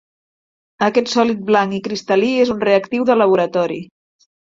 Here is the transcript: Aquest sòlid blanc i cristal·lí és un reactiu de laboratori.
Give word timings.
Aquest 0.87 1.11
sòlid 1.11 1.45
blanc 1.51 1.77
i 1.81 1.83
cristal·lí 1.89 2.33
és 2.47 2.55
un 2.57 2.67
reactiu 2.67 3.09
de 3.11 3.23
laboratori. 3.25 3.83